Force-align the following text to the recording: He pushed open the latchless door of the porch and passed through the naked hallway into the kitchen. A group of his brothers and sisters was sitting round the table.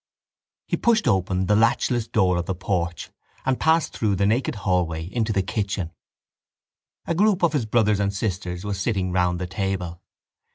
He 0.65 0.77
pushed 0.77 1.07
open 1.07 1.45
the 1.45 1.55
latchless 1.55 2.07
door 2.07 2.37
of 2.37 2.47
the 2.47 2.55
porch 2.55 3.11
and 3.45 3.59
passed 3.59 3.93
through 3.93 4.15
the 4.15 4.25
naked 4.25 4.55
hallway 4.65 5.05
into 5.05 5.31
the 5.31 5.43
kitchen. 5.43 5.91
A 7.05 7.13
group 7.13 7.43
of 7.43 7.53
his 7.53 7.67
brothers 7.67 7.99
and 7.99 8.11
sisters 8.11 8.65
was 8.65 8.79
sitting 8.81 9.11
round 9.11 9.37
the 9.39 9.45
table. 9.45 10.01